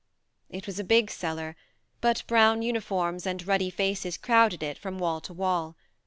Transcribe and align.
It 0.49 0.65
was 0.65 0.79
a 0.79 0.83
big 0.83 1.11
cellar, 1.11 1.55
but 2.01 2.23
brown 2.25 2.63
H 2.63 2.65
98 2.65 2.65
THE 2.65 2.65
MARNE 2.65 2.67
uniforms 3.09 3.27
and 3.27 3.47
ruddy 3.47 3.69
faces 3.69 4.17
crowded 4.17 4.63
it 4.63 4.79
from 4.79 4.97
wall 4.97 5.21
to 5.21 5.31
wall. 5.31 5.75